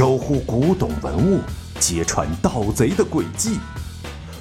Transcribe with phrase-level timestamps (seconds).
[0.00, 1.42] 守护古董文物，
[1.78, 3.56] 揭穿盗贼的诡计，《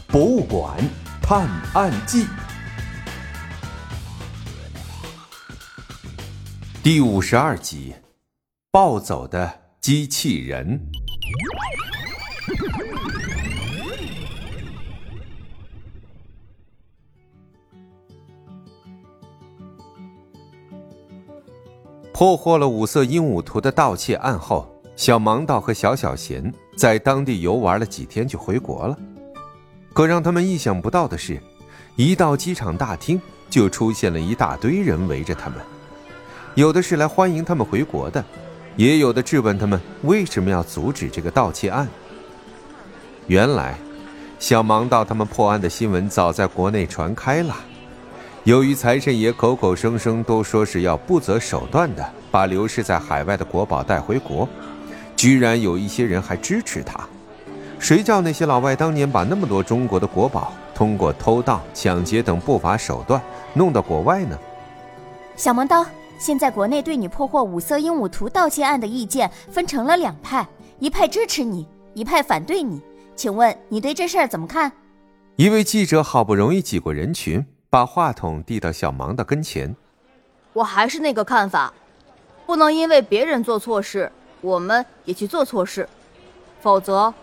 [0.08, 0.78] 博物馆
[1.22, 2.24] 探案记》
[6.82, 7.94] 第五十二集：
[8.72, 10.80] 暴走的机器人。
[22.20, 28.98] 破获了五色鹦鹉图的盗窃案后，小盲道和小小贤在当地游玩了几天就回国了。
[29.94, 31.42] 可让他们意想不到的是，
[31.96, 35.60] 一到机场大厅就出现了一大堆人围着他们，
[36.56, 38.22] 有的是来欢迎他们回国的，
[38.76, 41.88] 也有的质问他们为什么要阻止这个盗窃案。
[43.28, 43.80] 原来，
[44.40, 47.56] 小盲道他们破案的新闻早在国内传开了。
[48.50, 54.50] 由于财神爷口口声声都说是要不择手段的把流失在海外的国宝带回国，
[55.16, 57.00] 居然有一些人还支持他。
[57.78, 63.22] 谁叫那些老外当年把那么多中国的国宝通过偷盗、抢劫等不法手段
[63.54, 64.36] 弄到国外呢？
[65.36, 65.86] 小萌刀，
[66.18, 70.44] 现在国内对你破获五色鹦鹉图盗窃案的意见分成了两派，
[70.80, 72.82] 一派支持你，一派反对你。
[73.16, 74.72] 请问你对这事儿怎么看？
[75.36, 77.46] 一位记者好不容易挤过人群。
[77.72, 79.76] 把话筒递到小芒的跟前。
[80.54, 81.72] 我还是那个看法，
[82.48, 85.88] 不能因为别人做错事，我们也去做错事，
[86.62, 87.14] 否则，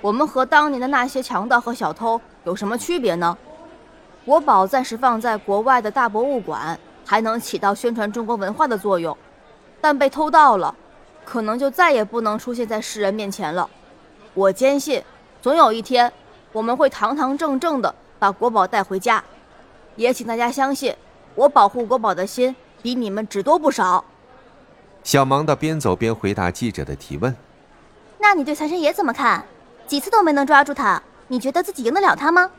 [0.00, 3.36] 我们和当年的那些强盗和小偷有什么区别呢？
[4.24, 9.14] 国宝暂时放在国外的大博物馆，还能起到宣传中国文化的作用，
[9.82, 10.74] 但被偷盗了，
[11.26, 13.68] 可能就再也不能出现在世人面前了。
[14.32, 15.02] 我坚信，
[15.42, 16.10] 总有一天，
[16.52, 19.22] 我们会堂堂正正的把国宝带回家。
[20.00, 20.96] 也请大家相信，
[21.34, 24.02] 我保护国宝的心比你们只多不少。
[25.04, 27.36] 小芒道边走边回答记者的提问。
[28.18, 29.44] 那你对财神爷怎么看？
[29.86, 32.50] 几次都没能抓住他，你觉得自己赢得了他吗？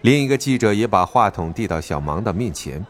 [0.00, 2.82] 另一个记者也把话筒递到小芒的面前。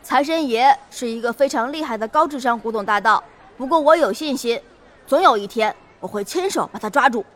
[0.00, 3.20] 财神爷是一个非常厉害的高智商古董大盗，
[3.56, 4.60] 不过我有信心，
[5.08, 7.26] 总有一天我会亲手把他抓住。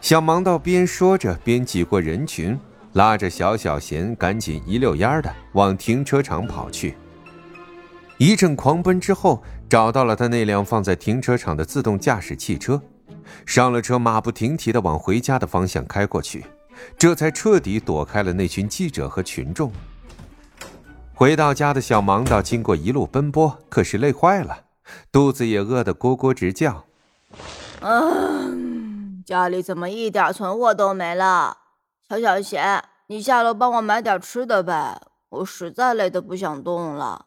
[0.00, 2.56] 小芒道边说着边挤过人群。
[2.94, 6.94] 拉着小小贤，赶紧一溜烟的往停车场跑去。
[8.18, 12.80] 一阵狂奔之后，找到了他那辆放在停车场的自动驾驶汽车，
[13.46, 16.44] 上了车，马不停蹄的往回家的方向开过去，
[16.98, 19.72] 这才彻底躲开了那群记者和群众。
[21.14, 24.64] 回到家的小盲道，经过一路奔波，可是累坏了，
[25.10, 26.84] 肚子也饿得咕咕直叫。
[27.80, 31.61] 嗯，家里怎么一点存货都没了？
[32.12, 35.00] 小小贤，你下楼帮我买点吃的呗，
[35.30, 37.24] 我实在累得不想动了。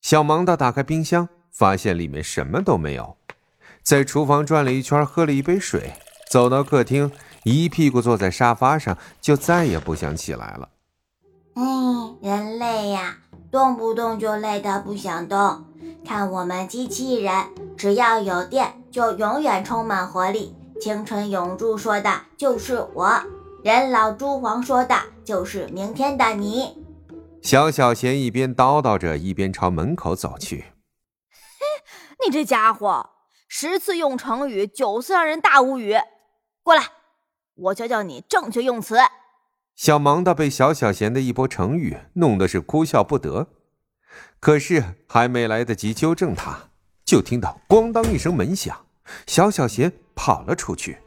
[0.00, 3.16] 小盲道打开冰箱，发现里面什么都没有，
[3.82, 5.92] 在厨房转了一圈，喝了一杯水，
[6.30, 7.10] 走到客厅，
[7.42, 10.68] 一屁股坐在沙发上，就再也不想起来了。
[11.54, 11.64] 哎，
[12.22, 13.16] 人类呀，
[13.50, 15.64] 动不动就累得不想动。
[16.04, 20.54] 看我们机器人，只要有电，就永远充满活力。
[20.80, 23.20] 青春永驻说的就是我。
[23.66, 26.86] 人老珠黄说的就是明天的你。
[27.42, 30.66] 小小贤一边叨叨着，一边朝门口走去。
[31.32, 31.66] 嘿，
[32.24, 33.10] 你这家伙，
[33.48, 35.96] 十次用成语，九次让人大无语。
[36.62, 36.84] 过来，
[37.56, 38.98] 我教教你正确用词。
[39.74, 43.48] 小盲道被小小贤的一波成语弄得是哭笑不得，
[44.38, 46.70] 可是还没来得及纠正他，
[47.04, 48.86] 就听到咣当一声门响，
[49.26, 50.98] 小小贤跑了出去。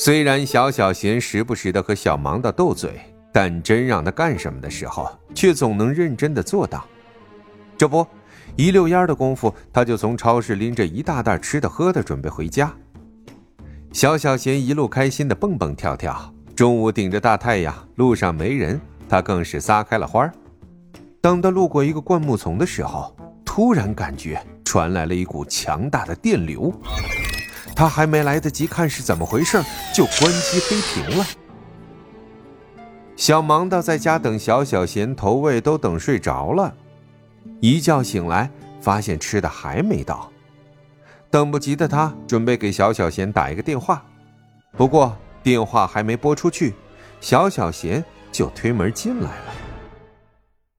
[0.00, 3.00] 虽然小小贤时不时的和小盲道斗嘴，
[3.32, 6.86] 但真让他干什么的时候，却总能认真的做到。
[7.76, 8.06] 这不，
[8.54, 12.72] 一溜烟的功夫，他就从超市拎着一大袋吃的喝的，准备回家。
[13.92, 20.30] 小小贤一路开心的蹦蹦跳跳，中午顶着大太阳，路上没人，他更是撒开了花
[21.20, 26.72] 当他路过一个灌木丛的时候，突然感觉传来了一股强大的电流。
[27.78, 29.62] 他还没来得及看是怎么回事，
[29.94, 31.24] 就关机黑屏了。
[33.14, 36.74] 小盲道在家等小小贤投喂，都等睡着了。
[37.60, 40.28] 一觉醒来，发现吃的还没到，
[41.30, 44.04] 等不及的他准备给小小贤打一个电话。
[44.76, 46.74] 不过电话还没拨出去，
[47.20, 49.54] 小小贤就推门进来了。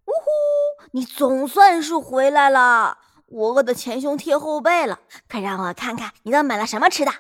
[0.05, 2.97] 呜呼，你总算是回来了。
[3.29, 4.99] 我饿得前胸贴后背了，
[5.29, 7.11] 快让我看看你都买了什么吃的。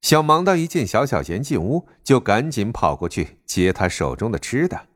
[0.00, 4.88] 小盲道一见小小贤进屋，就赶紧跑过去接他手中的吃的。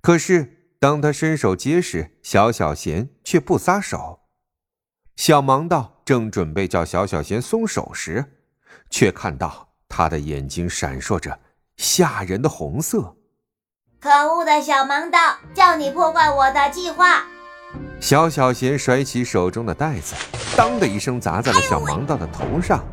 [0.00, 4.20] 可是当他伸手接时，小小贤却不撒手。
[5.16, 8.24] 小盲道正准备叫小小贤松手时，
[8.90, 11.38] 却看到他的眼睛闪烁着
[11.76, 13.16] 吓人的红色。
[13.98, 17.26] 可恶的小盲道，叫你破坏我的计划！
[18.00, 20.14] 小小贤甩起手中的袋子，
[20.56, 22.84] 当的一声砸在了小盲道的头上。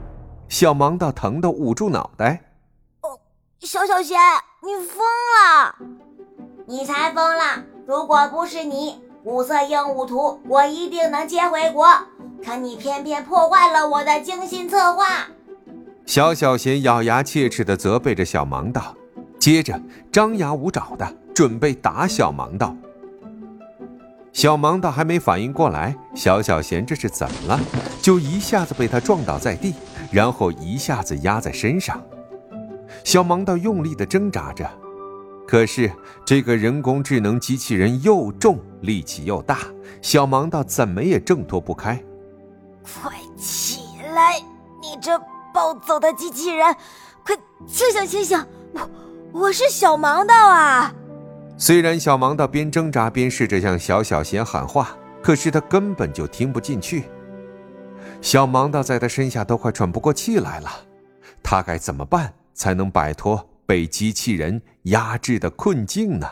[0.47, 2.41] 小盲道疼得捂住脑袋。
[3.01, 3.19] 哦，
[3.59, 4.17] 小小贤，
[4.61, 5.75] 你疯了！
[6.65, 7.63] 你才疯了！
[7.85, 11.87] 如果不是你，五色鹦鹉图我一定能接回国。
[12.43, 15.27] 可你偏偏破坏了我的精心策划。
[16.05, 18.95] 小小贤咬牙切齿地责备着小盲道，
[19.39, 19.79] 接着
[20.11, 22.75] 张牙舞爪的准备打小盲道。
[24.33, 27.59] 小盲道还没反应过来，小小贤这是怎么了？
[28.01, 29.75] 就一下子被他撞倒在地，
[30.11, 32.03] 然后一下子压在身上。
[33.03, 34.69] 小盲道用力地挣扎着，
[35.47, 35.91] 可是
[36.25, 39.59] 这个人工智能机器人又重，力气又大，
[40.01, 42.03] 小盲道怎么也挣脱不开。
[42.83, 43.81] 快起
[44.13, 44.39] 来！
[44.81, 45.17] 你这
[45.53, 46.75] 暴走的机器人，
[47.23, 47.35] 快
[47.67, 48.45] 清醒清醒！
[48.73, 48.89] 我
[49.31, 50.91] 我是小盲道啊！
[51.55, 57.03] 虽然小盲道边挣扎边试着向小小贤喊话，可是他根本就听不进去。
[58.21, 60.69] 小盲道在他身下都快喘不过气来了，
[61.41, 66.27] 他该怎么办才能摆脱被机器人压制的困境呢？